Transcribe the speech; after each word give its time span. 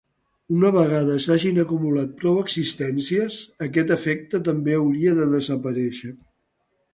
Una 0.59 0.69
vegada 0.75 1.17
s’hagin 1.25 1.59
acumulat 1.63 2.15
prou 2.21 2.39
existències, 2.43 3.37
aquest 3.67 3.93
efecte 3.97 4.41
també 4.49 4.75
hauria 4.79 5.13
de 5.21 5.29
desaparèixer. 5.37 6.13